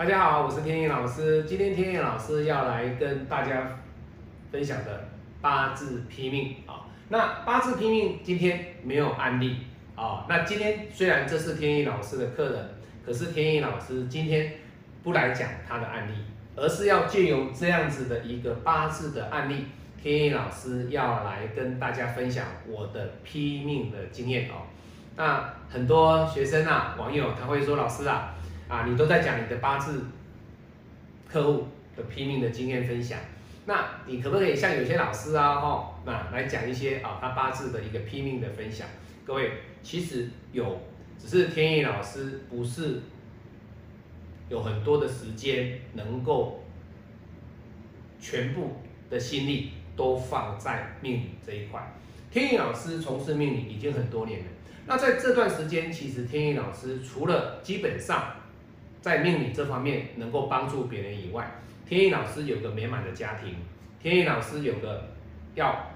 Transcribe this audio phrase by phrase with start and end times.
[0.00, 1.44] 大家好，我是天意老师。
[1.44, 3.78] 今天天意老师要来跟大家
[4.50, 5.08] 分享的
[5.42, 6.88] 八字批命啊。
[7.10, 9.58] 那八字批命今天没有案例
[9.94, 10.24] 啊。
[10.26, 12.70] 那今天虽然这是天意老师的客人，
[13.04, 14.54] 可是天意老师今天
[15.02, 16.14] 不来讲他的案例，
[16.56, 19.66] 而是要借由这样子的一个八字的案例，
[20.02, 24.64] 天意老师要来跟大家分享我的批命的经验哦。
[25.14, 28.34] 那很多学生啊、网友他会说：“老师啊，
[28.70, 30.04] 啊，你都在讲你的八字
[31.28, 31.66] 客户
[31.96, 33.18] 的拼命的经验分享，
[33.66, 38.86] 那你可不可以像有些老师啊，哈，那来讲一些啊他八字的一个拼命的分享？
[39.24, 39.50] 各位，
[39.82, 40.80] 其实有，
[41.18, 43.00] 只是天意老师不是
[44.48, 46.62] 有很多的时间能够
[48.20, 48.76] 全部
[49.10, 51.92] 的心力都放在命理这一块。
[52.30, 54.46] 天意老师从事命理已经很多年了。”
[54.86, 58.34] 那在这段时间，其实天意老师除了基本上
[59.00, 61.50] 在命理这方面能够帮助别人以外，
[61.86, 63.54] 天意老师有个美满的家庭，
[63.98, 65.08] 天意老师有个
[65.54, 65.90] 要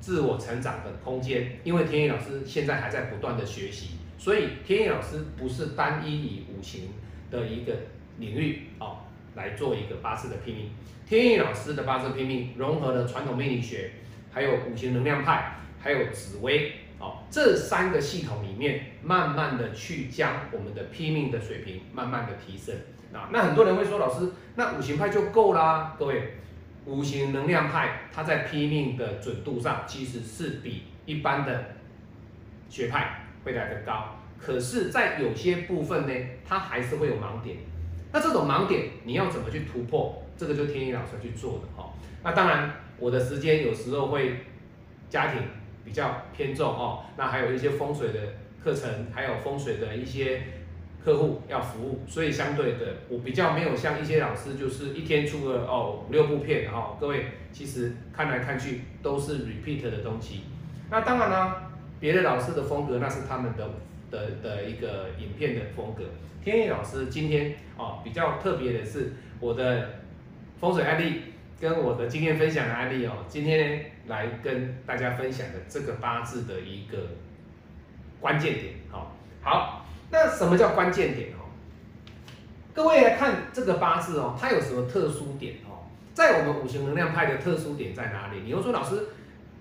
[0.00, 1.58] 自我成长的空间。
[1.62, 6.88] 因为天意老师现在还在不断的学习，所以天意老师不是单一以五行
[7.30, 7.72] 的一个
[8.18, 8.98] 领域哦
[9.36, 10.70] 来做一个八字的拼命。
[11.06, 13.92] 天意老师的八字拼命融合了传统命理学，
[14.32, 16.72] 还有五行能量派，还有紫微。
[17.02, 22.72] 哦，这三个系统里面，慢慢的去将我们的拼命的水平慢慢的提升
[23.12, 23.28] 啊。
[23.32, 25.96] 那很多人会说，老师，那五行派就够啦？
[25.98, 26.34] 各位，
[26.86, 31.74] 五行能量派它在拼命的准度上，其实是比一般的
[32.68, 34.16] 学派会来得高。
[34.38, 36.14] 可是，在有些部分呢，
[36.46, 37.56] 它还是会有盲点。
[38.12, 40.22] 那这种盲点，你要怎么去突破？
[40.36, 41.92] 这个就天意老师去做的哈。
[42.22, 44.44] 那当然，我的时间有时候会
[45.10, 45.42] 家庭。
[45.84, 48.20] 比较偏重哦，那还有一些风水的
[48.62, 50.42] 课程，还有风水的一些
[51.04, 60.42] 客户要服务，所以相对的，我比较没有像一些老师，就是一天出个哦五六部片哦，各位其实看来看去都是 repeat 的东西。
[60.90, 61.54] 那当然呢，
[61.98, 63.68] 别的老师的风格那是他们的
[64.10, 66.04] 的的一个影片的风格。
[66.44, 69.90] 天意老师今天哦比较特别的是我的
[70.60, 71.22] 风水案例。
[71.62, 76.98] 跟我的经验分享的案例哦，今天来跟大家分享的这个八字的一个
[78.20, 81.46] 关键点，好，好，那什么叫关键点哦？
[82.74, 85.86] 各位来看这个八字哦，它有什么特殊点哦？
[86.12, 88.40] 在我们五行能量派的特殊点在哪里？
[88.40, 89.10] 你又说老师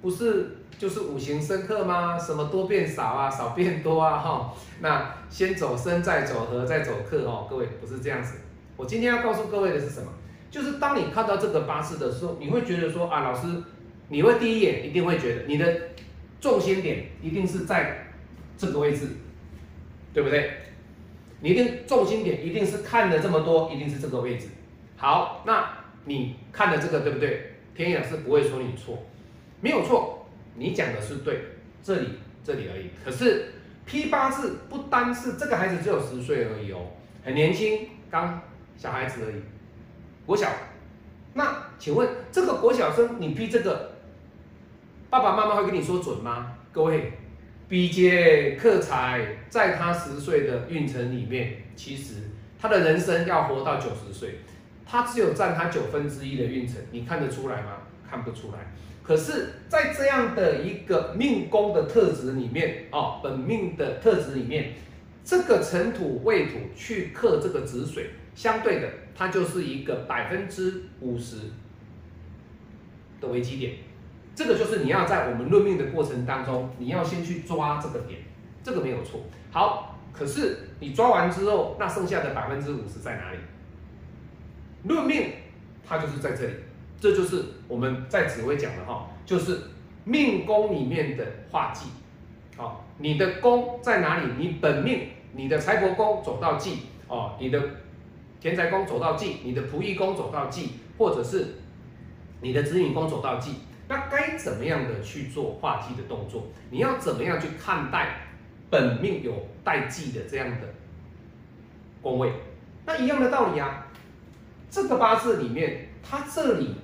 [0.00, 2.16] 不是就是五行生克吗？
[2.16, 4.16] 什么多变少啊，少变多啊？
[4.16, 8.36] 哈，那先走生再走合再走克哦，各位不是这样子。
[8.76, 10.06] 我今天要告诉各位的是什么？
[10.50, 13.46] 就是当你看到这个八字的时候，你会觉得说啊，老师，
[14.08, 15.80] 你会第一眼一定会觉得你的
[16.40, 18.08] 重心点一定是在
[18.56, 19.08] 这个位置，
[20.12, 20.52] 对不对？
[21.40, 24.48] 你一定重心点一定是看了这么多，一定是这个位置。
[24.96, 25.70] 好，那
[26.04, 27.54] 你看的这个对不对？
[27.76, 29.06] 天眼是不会说你错，
[29.60, 30.26] 没有错，
[30.56, 31.40] 你讲的是对，
[31.80, 32.08] 这里
[32.42, 32.90] 这里而已。
[33.04, 33.52] 可是
[33.86, 36.86] P 八字不单是这个孩子只有十岁而已哦，
[37.22, 38.40] 很年轻，刚
[38.76, 39.36] 小孩子而已。
[40.28, 40.46] 国小，
[41.32, 43.92] 那请问这个国小生，你批这个，
[45.08, 46.54] 爸爸妈妈会跟你说准吗？
[46.70, 47.14] 各位，
[47.66, 52.16] 比劫克财，在他十岁的运程里面，其实
[52.60, 54.40] 他的人生要活到九十岁，
[54.84, 57.78] 他只有占他九分之一的运程，你看得出来吗？
[58.06, 58.58] 看不出来。
[59.02, 64.74] 可是，在这样的一个命宫的特质里面，哦，本命的特质里面，
[65.28, 68.08] 这个尘土未土去克这个子水。
[68.34, 71.36] 相对的，它就是一个百分之五十
[73.20, 73.74] 的危机点，
[74.34, 78.20] 这个就是你要在我们论命的过程当中，你要先去抓这个点，
[78.62, 79.20] 这个没有错。
[79.50, 83.38] 好，可是你抓完之后，那剩下的百分之五十在哪里？
[84.84, 85.32] 论命
[85.86, 86.52] 它就是在这里，
[86.98, 89.58] 这就是我们在紫微讲的哈，就是
[90.04, 91.90] 命宫里面的化忌。
[92.56, 94.32] 好，你的宫在哪里？
[94.38, 97.62] 你本命，你的财帛宫走到忌哦，你的。
[98.40, 101.56] 田财宫走到忌，你的仆役宫走到忌，或者是
[102.40, 103.54] 你的子女宫走到忌，
[103.88, 106.46] 那该怎么样的去做化忌的动作？
[106.70, 108.28] 你要怎么样去看待
[108.70, 110.72] 本命有带忌的这样的
[112.00, 112.32] 宫位？
[112.86, 113.88] 那一样的道理啊，
[114.70, 116.76] 这个八字里面，它这里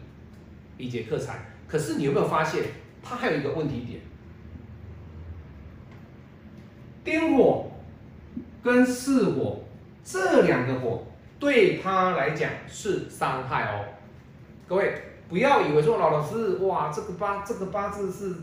[0.77, 1.39] 比劫克财，
[1.69, 2.65] 可是你有没有发现，
[3.01, 4.01] 它还有一个问题点？
[7.05, 7.71] 丁火
[8.65, 9.61] 跟四火
[10.03, 11.07] 这两个火。
[11.39, 13.85] 对他来讲是伤害哦，
[14.67, 14.95] 各位
[15.29, 18.35] 不要以为说老老师哇，这个八这个八字是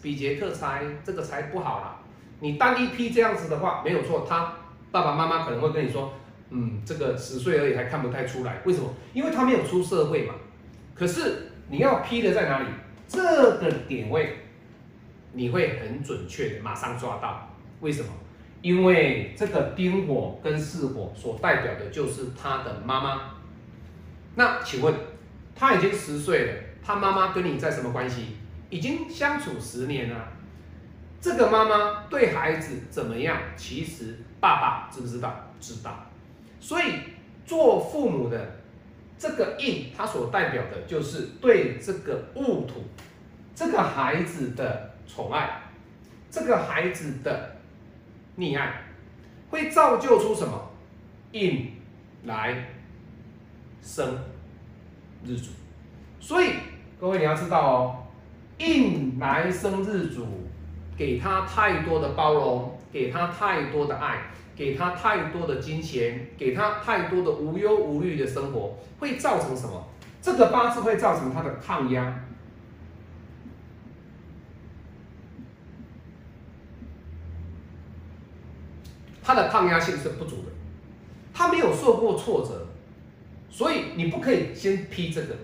[0.00, 1.96] 比劫克财，这个财不好了。
[2.40, 4.54] 你单一批这样子的话没有错，他
[4.90, 6.14] 爸爸妈妈可能会跟你说，
[6.48, 8.88] 嗯，这个十岁而已还看不太出来，为什么？
[9.12, 10.34] 因为他没有出社会嘛。
[10.94, 12.66] 可是你要批的在哪里？
[13.06, 13.20] 这
[13.58, 14.38] 个点位
[15.32, 17.50] 你会很准确的马上抓到，
[17.80, 18.08] 为什么？
[18.62, 23.20] 因为这个丁火跟巳火所代表的就是他的妈妈。
[24.34, 24.94] 那请问，
[25.54, 26.52] 他已经十岁了，
[26.84, 28.36] 他妈妈跟你在什么关系？
[28.68, 30.28] 已经相处十年了。
[31.20, 33.38] 这个妈妈对孩子怎么样？
[33.56, 35.34] 其实爸爸知不知道？
[35.58, 36.06] 知道。
[36.60, 36.84] 所以
[37.44, 38.56] 做父母的
[39.18, 42.84] 这个印，它所代表的就是对这个物土、
[43.54, 45.62] 这个孩子的宠爱，
[46.30, 47.55] 这个孩子的
[48.38, 48.82] 溺爱，
[49.50, 50.70] 会造就出什么
[51.32, 51.72] 印
[52.24, 52.66] 来
[53.82, 54.18] 生
[55.24, 55.50] 日主。
[56.20, 56.54] 所以
[57.00, 58.06] 各位你要知道哦，
[58.58, 60.26] 印来生日主。
[60.98, 64.16] 给他太多的包容，给他太多的爱，
[64.56, 69.86] 给他太多的金钱，给他太多的无忧无虑的生活，会造成什么？
[70.22, 72.18] 这个八字会造成他的抗压，
[79.26, 80.52] 他的抗压性是不足的，
[81.34, 82.68] 他没有受过挫折，
[83.50, 85.34] 所以你不可以先批这个。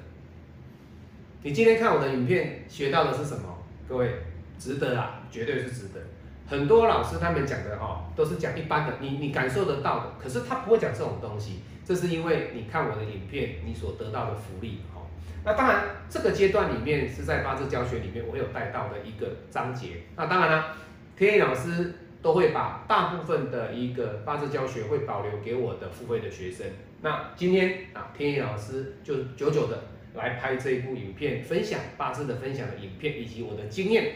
[1.42, 3.58] 你今天看我的影片学到的是什么？
[3.88, 4.14] 各位。
[4.58, 6.00] 值得啊，绝对是值得。
[6.46, 10.12] 很多老师他们讲的哦，都是讲一般的，你你感受得到的。
[10.22, 15.02] 可是他不会讲这种东西，这是因为你看我的影片，你所得到的福利哦。
[15.44, 20.02] 那当然，这个阶段里面是在八字教学里面我有带到的一个章节。
[20.14, 20.76] 那当然了，
[21.16, 26.66] 天意老师都会把大部分的一个八字教学会保留给我的付费的学生。
[27.02, 29.82] 那今天啊，天意老师就久久的
[30.14, 34.12] 来拍这一部影片，分享八字的分享的影片以及我的经验。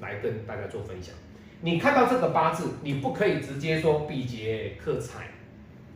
[0.00, 1.12] 来跟大家做分享。
[1.60, 5.26] 你看到这个八字，你不可以直接说比劫克财，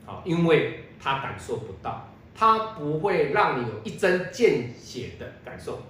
[0.04, 5.82] 好，因为他感受不到，他不会让你有一针见血的感受。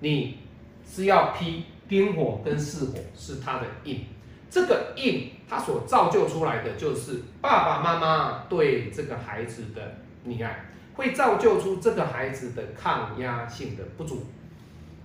[0.00, 0.38] 你
[0.84, 4.04] 是要批丁火跟巳火是他的印，
[4.50, 10.64] 这个印它所造就出来的就是爸爸妈妈对这个孩子的溺爱，
[10.94, 14.26] 会造就出这个孩子的抗压性的不足。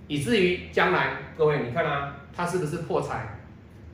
[0.07, 3.37] 以至于将来，各位你看啊，他是不是破财？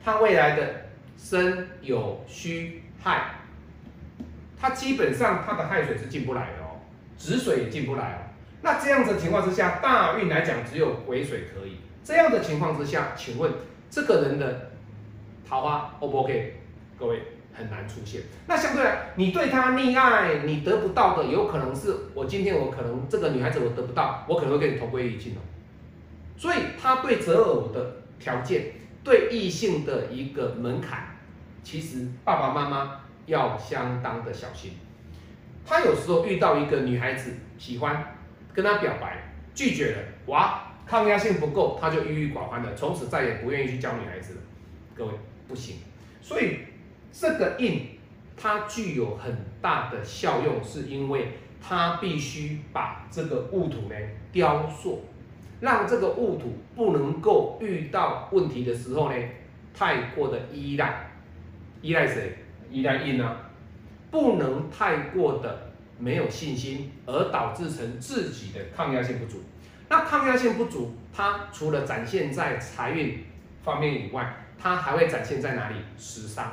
[0.04, 0.86] 他未来的
[1.16, 3.34] 身有虚亥，
[4.58, 6.80] 他基本上他的亥水是进不来的哦，
[7.16, 8.18] 子水也进不来哦。
[8.62, 11.76] 那这样子情况之下，大运来讲只有癸水可以。
[12.02, 13.52] 这样的情况之下，请问
[13.90, 14.70] 这个人的
[15.48, 16.60] 桃花 O 不 OK？
[16.98, 17.22] 各位
[17.54, 18.20] 很难出现。
[18.46, 25.40] 那相对来，你对他溺爱，你得不到的，有可能是我今天我可能这个女孩子我得不到，我可能会跟你同归于尽哦。
[26.36, 28.72] 所以他对择偶的条件，
[29.02, 31.16] 对异性的一个门槛，
[31.62, 34.72] 其实爸爸妈妈要相当的小心。
[35.64, 38.16] 他有时候遇到一个女孩子喜欢
[38.52, 44.40] 跟他表白，拒绝了，哇，抗压性不够，他就郁郁寡欢的，从此再也不愿意去教女孩子了。
[44.94, 45.12] 各位
[45.48, 45.76] 不行。
[46.20, 46.58] 所以
[47.10, 47.98] 这个印
[48.36, 53.96] 它具有很大的效用，是因为它必须把这个物土呢
[54.30, 55.04] 雕塑。
[55.60, 59.16] 让这个物土不能够遇到问题的时候呢，
[59.74, 61.10] 太过的依赖，
[61.82, 62.36] 依赖谁？
[62.70, 63.50] 依赖印啊，
[64.08, 69.42] 不能太过的没有信心，而导致成自己的抗压性不足。
[69.88, 73.24] 那抗压性不足，它除了展现在财运
[73.64, 75.76] 方面以外，它还会展现在哪里？
[75.96, 76.52] 食伤。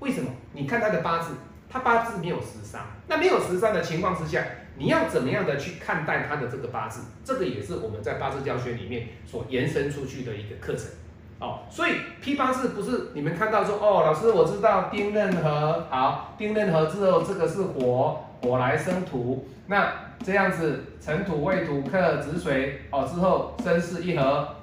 [0.00, 0.30] 为什么？
[0.52, 1.34] 你看他的八字，
[1.70, 2.82] 他八字没有食伤。
[3.06, 4.44] 那没有食伤的情况之下。
[4.78, 7.00] 你要怎么样的去看待他的这个八字？
[7.24, 10.90] 这个也是我们在八字教学里面所延伸出去的一个课程
[11.38, 11.60] 哦。
[11.70, 19.90] 所以批八字不是你们看到说哦，老师我知道丁壬合好，丁壬合之后这个是火，火来生土，那
[20.22, 24.56] 这样子辰土未土克子水哦，之后生巳一合，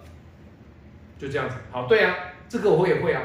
[1.18, 2.16] 就这样子好，对啊，
[2.48, 3.22] 这个我也会啊。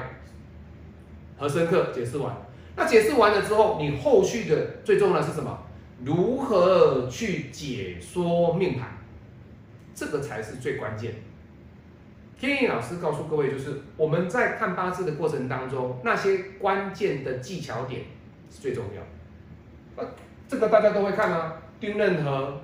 [1.38, 2.36] 和生克解释完，
[2.74, 5.56] 那解释完了之后，你后续的最重要的是什么？
[6.04, 8.88] 如何去解说命盘，
[9.94, 11.14] 这个才是最关键。
[12.36, 18.02] 天意老师告诉各位，就是我们在看八字的过程当中，那些关键的技巧点
[18.50, 20.02] 是最重要。
[20.02, 20.08] 呃，
[20.48, 22.60] 这个大家都会看啊，丁壬合，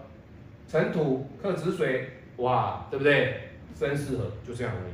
[0.67, 2.09] 辰土克子水，
[2.39, 3.51] 哇，对不对？
[3.77, 4.93] 生巳合，就这样而已。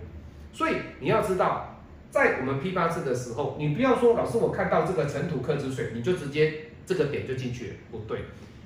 [0.52, 6.66] 所以你要知道，在我们批八字的时候，你不要说老师我看到这个尘土克子水，你就直接。
[6.86, 8.18] 这个点就进去了，不对，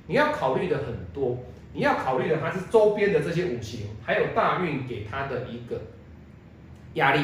[0.07, 5.79] 你要考虑的很多，你要考虑的它是周边的这些五行，还有大运给他的一个
[6.95, 7.21] 压力，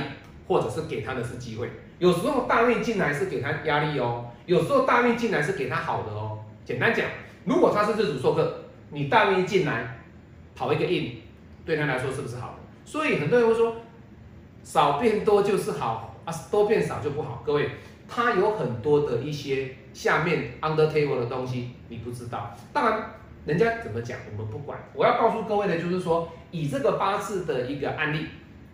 [0.47, 1.71] 或者是给他的是机会。
[1.99, 6.40] 有时候大运进来是给他压力哦，有时候大运进来是给他好的哦。
[6.67, 7.07] 简单讲，
[7.47, 10.02] 如果他是日主受克，你大运一进来
[10.55, 11.23] 跑一个印，
[11.64, 12.57] 对他来说是不是好的？
[12.85, 13.76] 所以很多人会说，
[14.62, 17.43] 少变多就是好啊，多变少就不好。
[17.45, 17.71] 各位，
[18.09, 22.57] 它有很多的一些下面 under table 的东西，你不知道。
[22.73, 23.11] 当然，
[23.47, 24.79] 人家怎么讲我们不管。
[24.95, 28.26] 我要告诉各位的就是说，以这个八字的一个案例，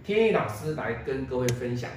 [0.05, 1.91] 天意老师来跟各位分享。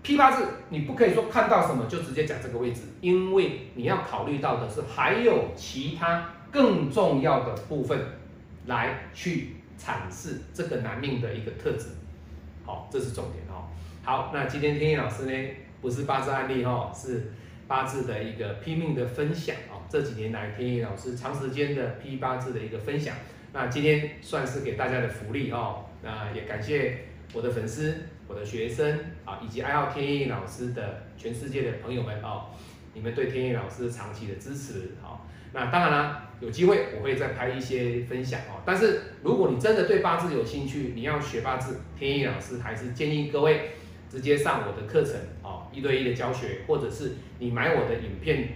[0.00, 7.98] 批八字，你不可以说看到什么就直接讲这个位置，因为你要考虑到的是还有其他更重要的部分
[8.66, 11.88] 来去阐释这个男命的一个特质。
[12.90, 13.68] 这是重点哦。
[14.02, 17.32] 好，那今天天意老师呢，不是八字案例哦，是
[17.66, 19.82] 八字的一个拼命的分享哦。
[19.88, 23.14] 这几年来，天意老师长时间的批八字的一个分享，
[23.52, 25.84] 那今天算是给大家的福利哦。
[26.02, 26.98] 那也感谢
[27.32, 27.96] 我的粉丝。
[28.28, 32.44] 我的学生啊，以及爱好天意老师的全世界的朋友们哦，
[32.94, 38.62] 你们对天意老师长期的支持好，那当然啦，有机会我会再拍一些分享哦。
[38.64, 43.70] 但是如果你真的对八字有兴趣，你要学八字，天意老师还是建议各位
[44.10, 48.48] 直接上我的课程哦，一对一的教学，或者是你买我的影片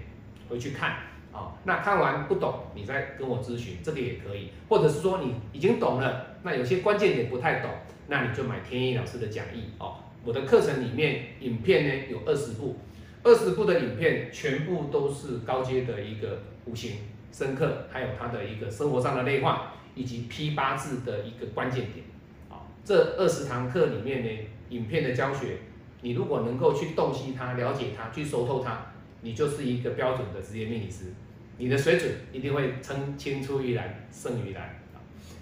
[0.48, 0.96] 回去看
[1.32, 1.52] 哦。
[1.64, 4.50] 那看完不懂，你再跟我咨询，这个也可以。
[4.68, 7.70] 或者是说你已经懂了，那有些关键点不太懂。
[8.08, 9.96] 那你就买天意老师的讲义哦。
[10.24, 12.76] 我的课程里面影片呢有二十部，
[13.24, 16.96] 二十部的影片全部都是高阶的一个五行
[17.30, 22.04] 深刻，还有它的一个生活上的内化，以及批八字的一个关键点。
[22.50, 24.28] 啊，这二十堂课里面呢，
[24.70, 25.58] 影片的教学，
[26.00, 28.86] 你如果能够去洞悉它、了解它、去熟透它，
[29.20, 31.12] 你就是一个标准的职业命理师，
[31.58, 34.78] 你的水准一定会称青出于蓝胜于蓝。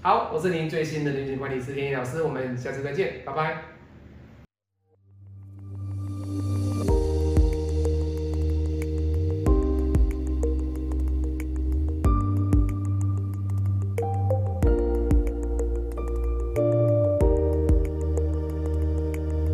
[0.03, 3.80] 好，我是您最新的人生管理师天一老师，我们下次再见，拜拜。